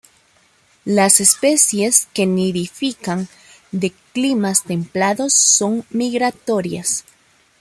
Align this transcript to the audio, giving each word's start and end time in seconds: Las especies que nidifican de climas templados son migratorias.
Las 0.83 1.19
especies 1.21 2.07
que 2.11 2.25
nidifican 2.25 3.27
de 3.71 3.93
climas 4.13 4.63
templados 4.63 5.31
son 5.35 5.85
migratorias. 5.91 7.03